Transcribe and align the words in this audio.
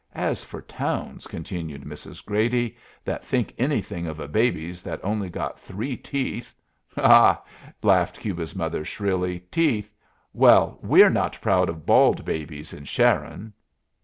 "As 0.15 0.43
for 0.43 0.63
towns," 0.63 1.27
continued 1.27 1.83
Mrs. 1.83 2.25
Grady, 2.25 2.75
"that 3.05 3.23
think 3.23 3.53
anything 3.59 4.07
of 4.07 4.19
a 4.19 4.27
baby 4.27 4.71
that's 4.71 5.03
only 5.03 5.29
got 5.29 5.59
three 5.59 5.95
teeth" 5.95 6.55
"Ha! 6.95 7.03
Ha!" 7.39 7.43
laughed 7.83 8.19
Cuba's 8.19 8.55
mother, 8.55 8.83
shrilly. 8.83 9.41
"Teeth! 9.51 9.93
Well, 10.33 10.79
we're 10.81 11.11
not 11.11 11.39
proud 11.39 11.69
of 11.69 11.85
bald 11.85 12.25
babies 12.25 12.73
in 12.73 12.83
Sharon." 12.85 13.53